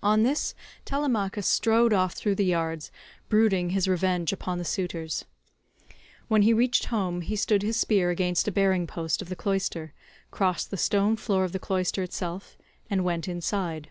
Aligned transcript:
On 0.00 0.22
this 0.22 0.54
Telemachus 0.84 1.44
strode 1.44 1.92
off 1.92 2.12
through 2.14 2.36
the 2.36 2.44
yards, 2.44 2.92
brooding 3.28 3.70
his 3.70 3.88
revenge 3.88 4.32
upon 4.32 4.58
the 4.58 4.64
suitors. 4.64 5.24
When 6.28 6.42
he 6.42 6.52
reached 6.52 6.84
home 6.84 7.20
he 7.22 7.34
stood 7.34 7.62
his 7.64 7.76
spear 7.76 8.10
against 8.10 8.46
a 8.46 8.52
bearing 8.52 8.86
post 8.86 9.20
of 9.22 9.28
the 9.28 9.34
cloister, 9.34 9.92
crossed 10.30 10.70
the 10.70 10.76
stone 10.76 11.16
floor 11.16 11.42
of 11.42 11.50
the 11.50 11.58
cloister 11.58 12.04
itself, 12.04 12.56
and 12.88 13.02
went 13.02 13.26
inside. 13.26 13.90